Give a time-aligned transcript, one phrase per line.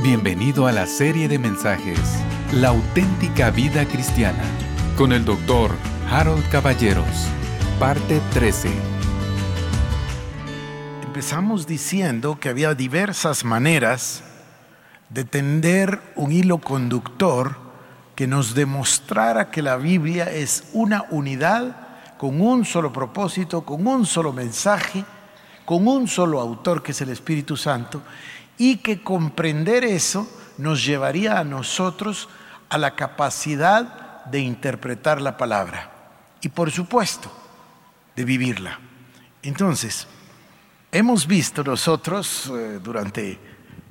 [0.00, 1.98] Bienvenido a la serie de mensajes
[2.52, 4.44] La auténtica vida cristiana
[4.96, 5.72] con el doctor
[6.08, 7.26] Harold Caballeros,
[7.80, 8.70] parte 13.
[11.02, 14.22] Empezamos diciendo que había diversas maneras
[15.08, 17.56] de tender un hilo conductor
[18.14, 21.88] que nos demostrara que la Biblia es una unidad
[22.18, 25.04] con un solo propósito, con un solo mensaje,
[25.64, 28.00] con un solo autor que es el Espíritu Santo,
[28.58, 30.28] y que comprender eso
[30.58, 32.28] nos llevaría a nosotros
[32.68, 35.90] a la capacidad de interpretar la palabra
[36.42, 37.30] y por supuesto
[38.14, 38.78] de vivirla.
[39.42, 40.06] Entonces,
[40.92, 43.38] hemos visto nosotros eh, durante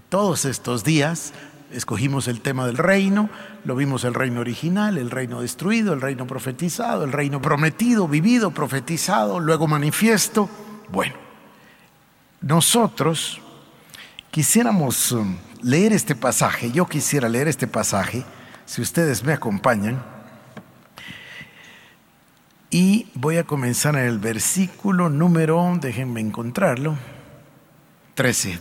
[0.09, 1.33] todos estos días,
[1.71, 3.29] escogimos el tema del reino,
[3.65, 8.51] lo vimos el reino original, el reino destruido, el reino profetizado, el reino prometido, vivido,
[8.51, 10.49] profetizado, luego manifiesto.
[10.89, 11.15] Bueno,
[12.41, 13.41] nosotros
[14.37, 18.23] quisiéramos um, leer este pasaje, yo quisiera leer este pasaje,
[18.67, 19.99] si ustedes me acompañan,
[22.69, 26.95] y voy a comenzar en el versículo número, déjenme encontrarlo,
[28.13, 28.59] 13.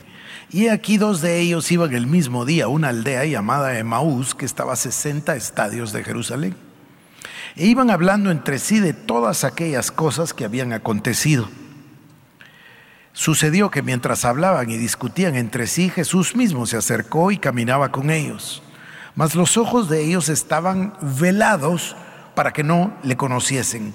[0.49, 4.47] Y aquí dos de ellos iban el mismo día a una aldea llamada Emaús, que
[4.47, 6.57] estaba a 60 estadios de Jerusalén.
[7.55, 11.51] E iban hablando entre sí de todas aquellas cosas que habían acontecido.
[13.17, 18.11] Sucedió que mientras hablaban y discutían entre sí, Jesús mismo se acercó y caminaba con
[18.11, 18.63] ellos.
[19.15, 21.97] Mas los ojos de ellos estaban velados
[22.35, 23.95] para que no le conociesen.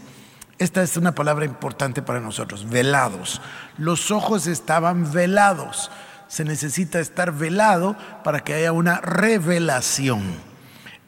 [0.57, 3.43] Esta es una palabra importante para nosotros, velados.
[3.77, 5.91] Los ojos estaban velados
[6.31, 10.23] se necesita estar velado para que haya una revelación.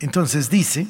[0.01, 0.85] Entonces dice,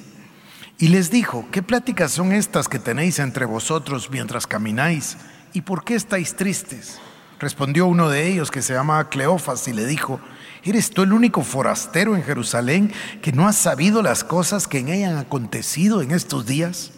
[0.80, 5.18] y les dijo, ¿qué pláticas son estas que tenéis entre vosotros mientras camináis?
[5.54, 7.00] ¿Y por qué estáis tristes?
[7.44, 10.22] Respondió uno de ellos que se llama Cleofas y le dijo,
[10.64, 14.88] ¿eres tú el único forastero en Jerusalén que no has sabido las cosas que en
[14.88, 16.92] ella han acontecido en estos días?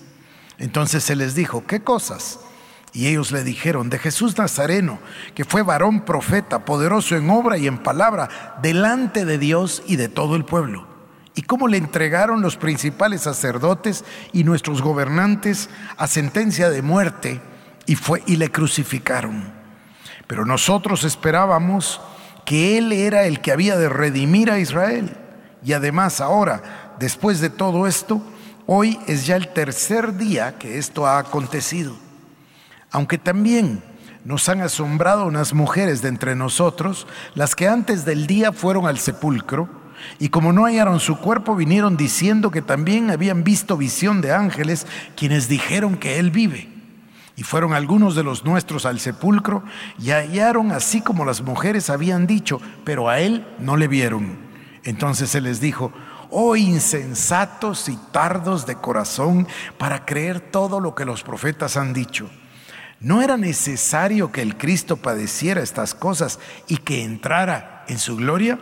[0.59, 2.41] Entonces se les dijo, ¿qué cosas?
[2.93, 4.99] Y ellos le dijeron, de Jesús Nazareno,
[5.33, 10.09] que fue varón profeta, poderoso en obra y en palabra, delante de Dios y de
[10.09, 10.85] todo el pueblo.
[11.33, 17.41] Y cómo le entregaron los principales sacerdotes y nuestros gobernantes a sentencia de muerte
[17.87, 19.54] y, fue, y le crucificaron.
[20.27, 22.01] Pero nosotros esperábamos
[22.45, 25.17] que Él era el que había de redimir a Israel.
[25.63, 28.21] Y además ahora, después de todo esto,
[28.65, 32.05] hoy es ya el tercer día que esto ha acontecido
[32.95, 33.83] aunque también
[34.23, 38.99] nos han asombrado unas mujeres de entre nosotros, las que antes del día fueron al
[38.99, 39.67] sepulcro,
[40.17, 44.87] y como no hallaron su cuerpo, vinieron diciendo que también habían visto visión de ángeles,
[45.17, 46.69] quienes dijeron que Él vive.
[47.35, 49.63] Y fueron algunos de los nuestros al sepulcro
[49.99, 54.37] y hallaron así como las mujeres habían dicho, pero a Él no le vieron.
[54.83, 55.91] Entonces se les dijo,
[56.29, 59.47] oh insensatos y tardos de corazón
[59.77, 62.29] para creer todo lo que los profetas han dicho.
[62.99, 68.59] ¿No era necesario que el Cristo padeciera estas cosas y que entrara en su gloria?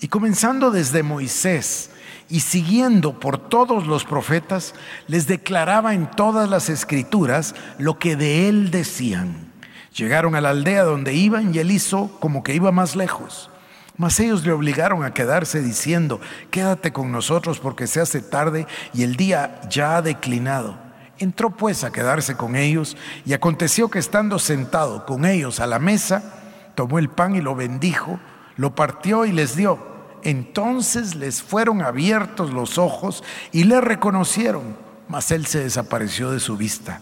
[0.00, 1.90] Y comenzando desde Moisés
[2.30, 4.74] y siguiendo por todos los profetas,
[5.08, 9.50] les declaraba en todas las escrituras lo que de él decían.
[9.94, 13.50] Llegaron a la aldea donde iban y él hizo como que iba más lejos.
[13.96, 16.20] Mas ellos le obligaron a quedarse diciendo,
[16.50, 20.78] quédate con nosotros porque se hace tarde y el día ya ha declinado.
[21.18, 25.80] Entró pues a quedarse con ellos y aconteció que estando sentado con ellos a la
[25.80, 26.32] mesa,
[26.76, 28.20] tomó el pan y lo bendijo,
[28.56, 29.89] lo partió y les dio.
[30.22, 34.76] Entonces les fueron abiertos los ojos y le reconocieron,
[35.08, 37.00] mas él se desapareció de su vista.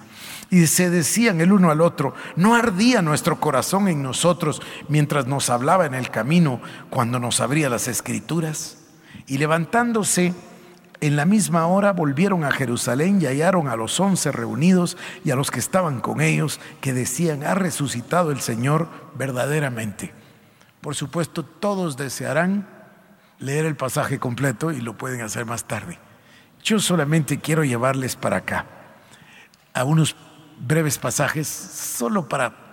[0.51, 5.51] Y se decían el uno al otro, no ardía nuestro corazón en nosotros mientras nos
[5.51, 8.79] hablaba en el camino cuando nos abría las escrituras.
[9.27, 10.33] Y levantándose,
[11.01, 15.37] en la misma hora volvieron a Jerusalén y hallaron a los once reunidos y a
[15.37, 20.13] los que estaban con ellos que decían, ha resucitado el Señor verdaderamente.
[20.81, 22.78] Por supuesto, todos desearán
[23.39, 25.99] leer el pasaje completo y lo pueden hacer más tarde.
[26.63, 28.67] Yo solamente quiero llevarles para acá
[29.75, 30.17] a unos
[30.61, 32.69] breves pasajes solo para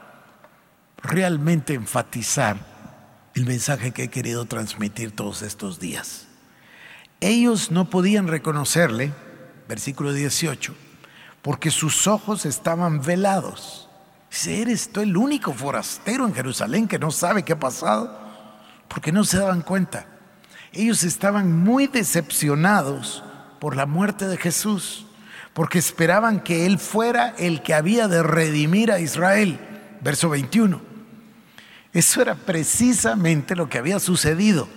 [0.97, 2.57] realmente enfatizar
[3.35, 6.27] el mensaje que he querido transmitir todos estos días.
[7.19, 9.13] Ellos no podían reconocerle,
[9.67, 10.73] versículo 18,
[11.41, 13.89] porque sus ojos estaban velados.
[14.31, 18.19] Dice, ¿eres tú el único forastero en Jerusalén que no sabe qué ha pasado?
[18.87, 20.07] Porque no se daban cuenta.
[20.75, 23.23] Ellos estaban muy decepcionados
[23.59, 25.05] por la muerte de Jesús,
[25.53, 29.57] porque esperaban que Él fuera el que había de redimir a Israel.
[30.01, 30.81] Verso 21.
[31.93, 34.67] Eso era precisamente lo que había sucedido.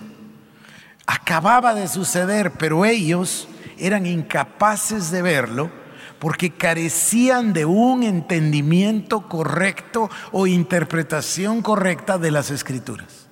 [1.05, 3.47] acababa de suceder, pero ellos
[3.77, 5.71] eran incapaces de verlo
[6.19, 13.28] porque carecían de un entendimiento correcto o interpretación correcta de las escrituras.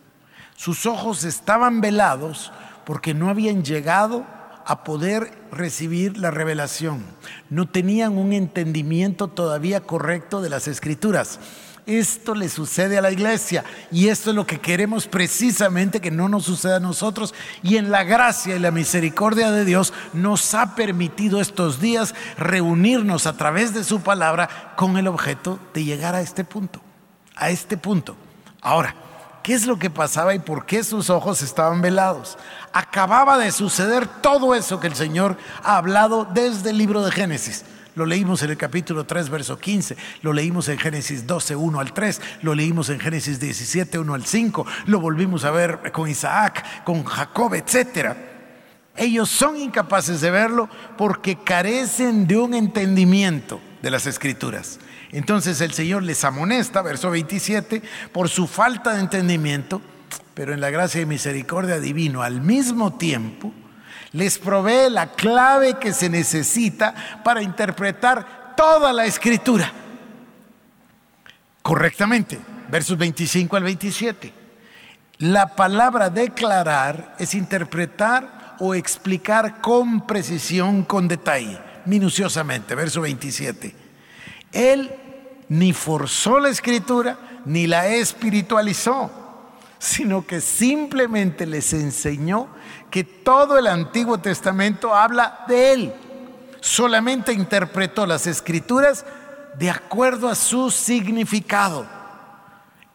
[0.57, 2.51] Sus ojos estaban velados
[2.83, 4.25] porque no habían llegado
[4.65, 7.05] a poder recibir la revelación.
[7.51, 11.39] No tenían un entendimiento todavía correcto de las escrituras.
[11.85, 16.27] Esto le sucede a la iglesia y esto es lo que queremos precisamente que no
[16.27, 17.35] nos suceda a nosotros.
[17.61, 23.27] Y en la gracia y la misericordia de Dios nos ha permitido estos días reunirnos
[23.27, 26.81] a través de su palabra con el objeto de llegar a este punto,
[27.35, 28.17] a este punto.
[28.59, 28.95] Ahora,
[29.47, 32.37] ¿qué es lo que pasaba y por qué sus ojos estaban velados?
[32.73, 37.63] Acababa de suceder todo eso que el Señor ha hablado desde el libro de Génesis.
[37.95, 39.95] Lo leímos en el capítulo 3, verso 15.
[40.21, 42.21] Lo leímos en Génesis 12, 1 al 3.
[42.41, 44.65] Lo leímos en Génesis 17, 1 al 5.
[44.87, 48.26] Lo volvimos a ver con Isaac, con Jacob, etc.
[48.97, 54.79] Ellos son incapaces de verlo porque carecen de un entendimiento de las escrituras.
[55.11, 59.81] Entonces el Señor les amonesta, verso 27, por su falta de entendimiento,
[60.33, 63.53] pero en la gracia y misericordia divino al mismo tiempo
[64.13, 69.71] les provee la clave que se necesita para interpretar toda la escritura
[71.67, 72.39] correctamente.
[72.69, 74.33] Versos 25 al 27.
[75.19, 82.75] La palabra declarar es interpretar o explicar con precisión, con detalle, minuciosamente.
[82.75, 83.75] Verso 27.
[84.51, 84.91] Él
[85.49, 89.09] ni forzó la escritura ni la espiritualizó,
[89.79, 92.47] sino que simplemente les enseñó
[92.91, 95.93] que todo el Antiguo Testamento habla de Él.
[96.59, 99.05] Solamente interpretó las escrituras
[99.57, 101.85] de acuerdo a su significado.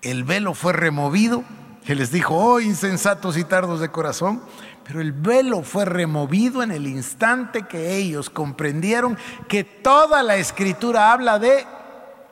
[0.02, 1.44] El velo fue removido,
[1.84, 4.42] que les dijo, oh insensatos y tardos de corazón,
[4.84, 9.16] pero el velo fue removido en el instante que ellos comprendieron
[9.48, 11.66] que toda la escritura habla de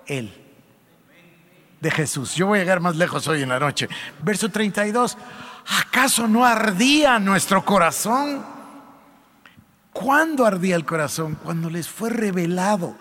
[0.07, 0.33] Él,
[1.81, 2.35] de Jesús.
[2.35, 3.89] Yo voy a llegar más lejos hoy en la noche.
[4.23, 5.17] Verso 32.
[5.87, 8.45] ¿Acaso no ardía nuestro corazón?
[9.93, 11.39] ¿Cuándo ardía el corazón?
[11.43, 12.97] Cuando les fue revelado.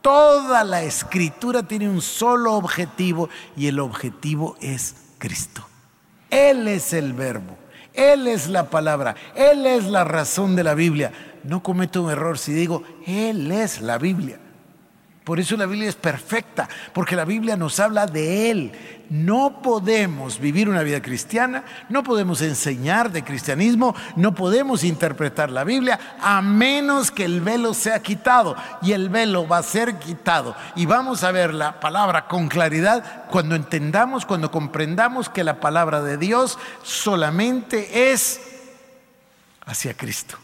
[0.00, 5.64] Toda la escritura tiene un solo objetivo y el objetivo es Cristo.
[6.28, 7.56] Él es el verbo,
[7.94, 11.12] Él es la palabra, Él es la razón de la Biblia.
[11.44, 14.38] No cometo un error si digo, Él es la Biblia.
[15.24, 18.72] Por eso la Biblia es perfecta, porque la Biblia nos habla de Él.
[19.08, 25.62] No podemos vivir una vida cristiana, no podemos enseñar de cristianismo, no podemos interpretar la
[25.62, 28.56] Biblia a menos que el velo sea quitado.
[28.82, 30.56] Y el velo va a ser quitado.
[30.74, 36.02] Y vamos a ver la palabra con claridad cuando entendamos, cuando comprendamos que la palabra
[36.02, 38.40] de Dios solamente es
[39.66, 40.36] hacia Cristo.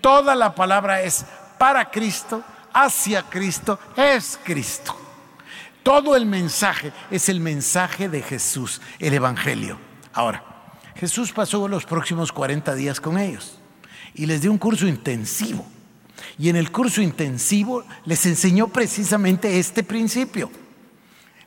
[0.00, 1.24] Toda la palabra es
[1.58, 2.42] para Cristo
[2.84, 4.96] hacia Cristo es Cristo.
[5.82, 9.78] Todo el mensaje es el mensaje de Jesús, el Evangelio.
[10.12, 10.44] Ahora,
[10.94, 13.58] Jesús pasó los próximos 40 días con ellos
[14.14, 15.66] y les dio un curso intensivo.
[16.38, 20.50] Y en el curso intensivo les enseñó precisamente este principio.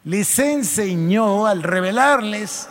[0.04, 2.68] Les enseñó al revelarles,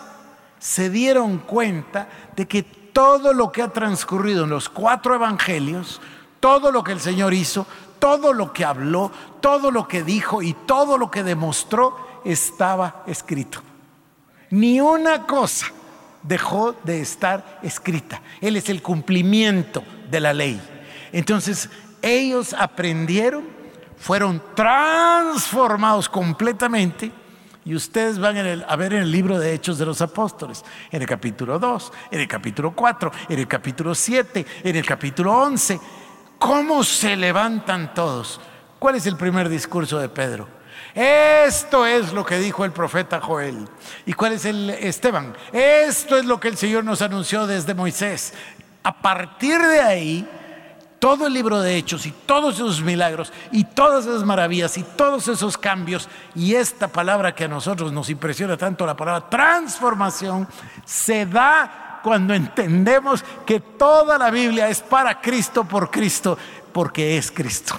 [0.58, 6.00] se dieron cuenta de que todo lo que ha transcurrido en los cuatro evangelios,
[6.40, 7.66] todo lo que el Señor hizo,
[8.00, 13.61] todo lo que habló, todo lo que dijo y todo lo que demostró estaba escrito.
[14.50, 15.66] Ni una cosa
[16.23, 18.21] dejó de estar escrita.
[18.40, 20.61] Él es el cumplimiento de la ley.
[21.12, 21.71] Entonces,
[22.02, 23.45] ellos aprendieron,
[23.97, 27.12] fueron transformados completamente.
[27.64, 31.07] Y ustedes van a ver en el libro de Hechos de los Apóstoles, en el
[31.07, 35.78] capítulo 2, en el capítulo 4, en el capítulo 7, en el capítulo 11
[36.40, 38.40] ¿Cómo se levantan todos?
[38.78, 40.49] ¿Cuál es el primer discurso de Pedro?
[40.94, 43.68] Esto es lo que dijo el profeta Joel.
[44.06, 45.37] ¿Y cuál es el Esteban?
[45.52, 48.32] Esto es lo que el Señor nos anunció desde Moisés.
[48.82, 50.26] A partir de ahí,
[50.99, 55.28] todo el libro de Hechos y todos esos milagros y todas esas maravillas y todos
[55.28, 60.49] esos cambios y esta palabra que a nosotros nos impresiona tanto, la palabra transformación,
[60.87, 66.37] se da cuando entendemos que toda la Biblia es para Cristo, por Cristo,
[66.73, 67.75] porque es Cristo.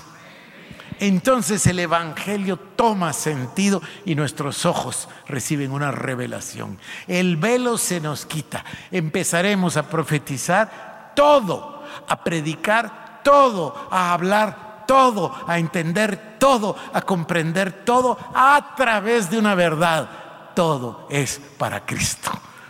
[1.02, 6.78] Entonces el Evangelio toma sentido y nuestros ojos reciben una revelación.
[7.08, 8.64] El velo se nos quita.
[8.92, 17.84] Empezaremos a profetizar todo, a predicar todo, a hablar todo, a entender todo, a comprender
[17.84, 20.08] todo a través de una verdad.
[20.54, 22.30] Todo es para Cristo.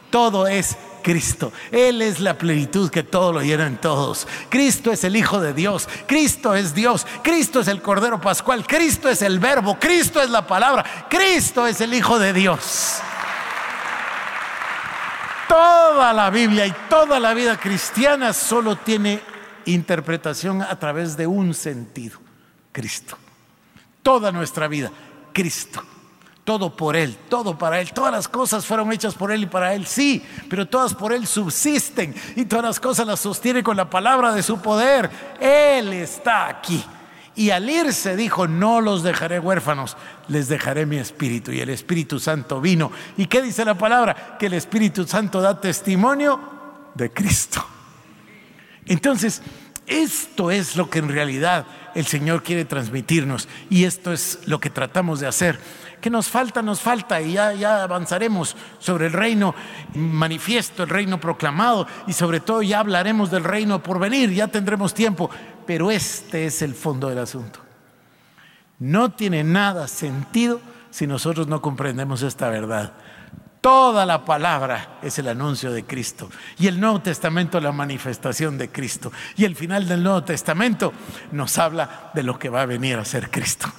[0.10, 1.52] Todo es Cristo.
[1.72, 4.28] Él es la plenitud que todo lo llena en todos.
[4.50, 5.88] Cristo es el Hijo de Dios.
[6.08, 7.06] Cristo es Dios.
[7.24, 8.66] Cristo es el Cordero Pascual.
[8.66, 9.78] Cristo es el Verbo.
[9.80, 11.08] Cristo es la palabra.
[11.10, 13.00] Cristo es el Hijo de Dios.
[15.48, 19.22] Toda la Biblia y toda la vida cristiana solo tiene
[19.66, 22.20] interpretación a través de un sentido.
[22.72, 23.18] Cristo.
[24.02, 24.92] Toda nuestra vida.
[25.34, 25.84] Cristo
[26.52, 27.94] todo por Él, todo para Él.
[27.94, 31.26] Todas las cosas fueron hechas por Él y para Él, sí, pero todas por Él
[31.26, 35.10] subsisten y todas las cosas las sostiene con la palabra de su poder.
[35.40, 36.84] Él está aquí.
[37.38, 39.96] Y al irse dijo, no los dejaré huérfanos,
[40.28, 41.54] les dejaré mi espíritu.
[41.54, 42.92] Y el Espíritu Santo vino.
[43.16, 44.36] ¿Y qué dice la palabra?
[44.38, 46.38] Que el Espíritu Santo da testimonio
[46.96, 47.66] de Cristo.
[48.88, 49.42] Entonces,
[49.88, 51.66] esto es lo que en realidad
[51.96, 55.60] el Señor quiere transmitirnos y esto es lo que tratamos de hacer.
[56.02, 56.62] ¿Qué nos falta?
[56.62, 59.54] Nos falta y ya, ya avanzaremos sobre el reino
[59.94, 64.94] manifiesto, el reino proclamado y sobre todo ya hablaremos del reino por venir, ya tendremos
[64.94, 65.30] tiempo,
[65.66, 67.60] pero este es el fondo del asunto.
[68.80, 72.94] No tiene nada sentido si nosotros no comprendemos esta verdad.
[73.62, 76.32] Toda la palabra es el anuncio de Cristo.
[76.58, 79.12] Y el Nuevo Testamento la manifestación de Cristo.
[79.38, 80.94] Y el final del Nuevo Testamento
[81.32, 83.72] nos habla de lo que va a venir a ser Cristo.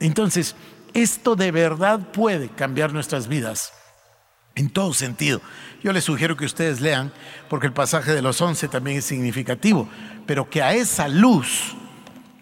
[0.00, 0.56] Entonces,
[0.94, 3.72] esto de verdad puede cambiar nuestras vidas
[4.54, 5.40] en todo sentido.
[5.82, 7.12] Yo les sugiero que ustedes lean,
[7.48, 9.88] porque el pasaje de los once también es significativo,
[10.26, 11.76] pero que a esa luz,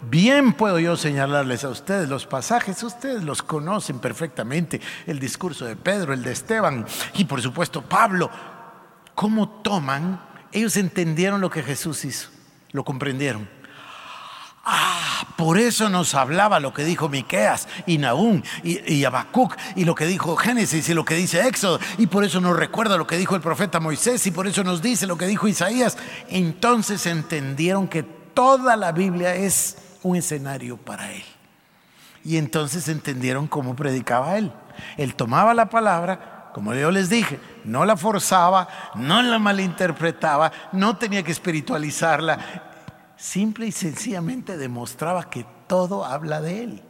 [0.02, 5.76] bien puedo yo señalarles a ustedes los pasajes, ustedes los conocen perfectamente, el discurso de
[5.76, 8.30] Pedro, el de Esteban y por supuesto Pablo,
[9.14, 10.20] cómo toman,
[10.52, 12.30] ellos entendieron lo que Jesús hizo,
[12.72, 13.57] lo comprendieron.
[14.70, 19.86] Ah, por eso nos hablaba lo que dijo Miqueas y Nahum y, y Habacuc y
[19.86, 23.06] lo que dijo Génesis y lo que dice Éxodo y por eso nos recuerda lo
[23.06, 25.96] que dijo el profeta Moisés y por eso nos dice lo que dijo Isaías.
[26.28, 31.24] Entonces entendieron que toda la Biblia es un escenario para él.
[32.24, 34.52] Y entonces entendieron cómo predicaba él.
[34.98, 40.96] Él tomaba la palabra, como yo les dije, no la forzaba, no la malinterpretaba, no
[40.96, 42.67] tenía que espiritualizarla,
[43.18, 46.82] simple y sencillamente demostraba que todo habla de Él.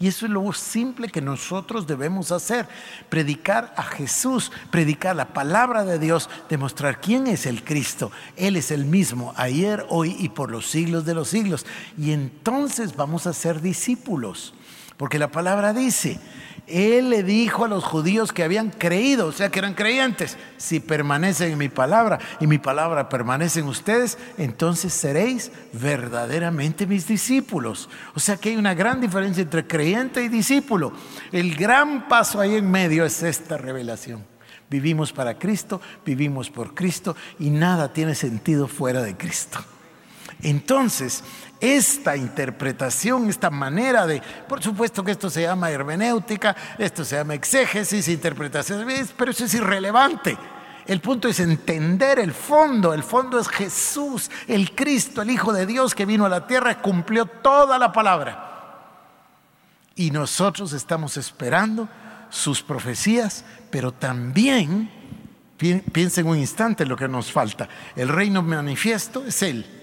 [0.00, 2.68] Y eso es lo simple que nosotros debemos hacer,
[3.08, 8.12] predicar a Jesús, predicar la palabra de Dios, demostrar quién es el Cristo.
[8.36, 11.66] Él es el mismo, ayer, hoy y por los siglos de los siglos.
[11.96, 14.54] Y entonces vamos a ser discípulos,
[14.96, 16.20] porque la palabra dice,
[16.68, 20.80] él le dijo a los judíos que habían creído, o sea, que eran creyentes, si
[20.80, 27.88] permanecen en mi palabra y mi palabra permanece en ustedes, entonces seréis verdaderamente mis discípulos.
[28.14, 30.92] O sea que hay una gran diferencia entre creyente y discípulo.
[31.32, 34.24] El gran paso ahí en medio es esta revelación.
[34.70, 39.60] Vivimos para Cristo, vivimos por Cristo y nada tiene sentido fuera de Cristo.
[40.42, 41.24] Entonces,
[41.60, 47.34] esta interpretación, esta manera de, por supuesto que esto se llama hermenéutica, esto se llama
[47.34, 50.38] exégesis, interpretación, pero eso es irrelevante.
[50.86, 52.94] El punto es entender el fondo.
[52.94, 56.80] El fondo es Jesús, el Cristo, el Hijo de Dios que vino a la tierra
[56.80, 58.44] cumplió toda la palabra.
[59.96, 61.88] Y nosotros estamos esperando
[62.30, 64.90] sus profecías, pero también,
[65.58, 67.68] piensen un instante lo que nos falta.
[67.96, 69.77] El reino manifiesto es Él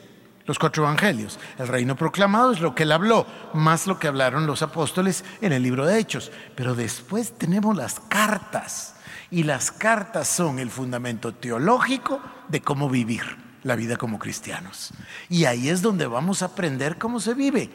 [0.45, 1.39] los cuatro evangelios.
[1.57, 5.53] El reino proclamado es lo que él habló, más lo que hablaron los apóstoles en
[5.53, 6.31] el libro de Hechos.
[6.55, 8.95] Pero después tenemos las cartas.
[9.31, 13.23] Y las cartas son el fundamento teológico de cómo vivir
[13.63, 14.93] la vida como cristianos.
[15.29, 17.69] Y ahí es donde vamos a aprender cómo se vive.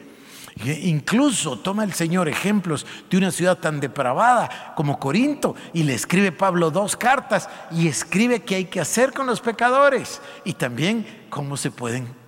[0.65, 6.31] Incluso toma el Señor ejemplos de una ciudad tan depravada como Corinto y le escribe
[6.31, 11.55] Pablo dos cartas y escribe qué hay que hacer con los pecadores y también cómo
[11.55, 12.20] se pueden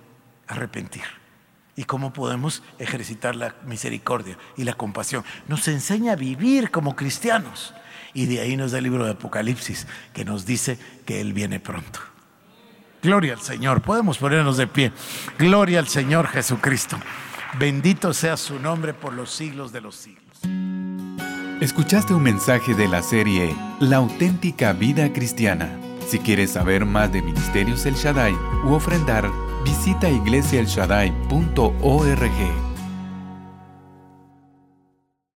[0.46, 1.04] arrepentir
[1.76, 5.24] y cómo podemos ejercitar la misericordia y la compasión.
[5.48, 7.74] Nos enseña a vivir como cristianos.
[8.12, 11.58] Y de ahí nos da el libro de Apocalipsis que nos dice que Él viene
[11.58, 11.98] pronto.
[13.02, 13.82] Gloria al Señor.
[13.82, 14.92] Podemos ponernos de pie.
[15.36, 16.96] Gloria al Señor Jesucristo.
[17.58, 20.24] Bendito sea su nombre por los siglos de los siglos.
[21.60, 25.68] Escuchaste un mensaje de la serie La auténtica vida cristiana.
[26.08, 28.34] Si quieres saber más de Ministerios El Shaddai
[28.64, 29.30] u ofrendar,
[29.64, 32.73] visita iglesiaelshaddai.org.